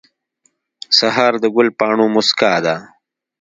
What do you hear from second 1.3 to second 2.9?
د ګل پاڼو موسکا ده.